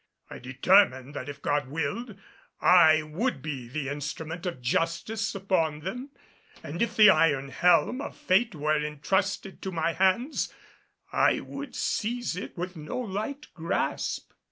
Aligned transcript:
I 0.31 0.39
determined 0.39 1.13
that 1.13 1.29
if 1.29 1.43
God 1.43 1.67
willed, 1.67 2.17
I 2.59 3.03
would 3.03 3.43
be 3.43 3.67
the 3.67 3.87
instrument 3.87 4.47
of 4.47 4.59
justice 4.59 5.35
upon 5.35 5.81
them. 5.81 6.09
And 6.63 6.81
if 6.81 6.95
the 6.95 7.11
iron 7.11 7.49
helm 7.49 8.01
of 8.01 8.17
fate 8.17 8.55
were 8.55 8.83
entrusted 8.83 9.61
to 9.61 9.71
my 9.71 9.93
hands, 9.93 10.51
I 11.11 11.41
would 11.41 11.75
seize 11.75 12.35
it 12.35 12.57
with 12.57 12.75
no 12.75 12.97
light 12.97 13.49
grasp. 13.53 14.31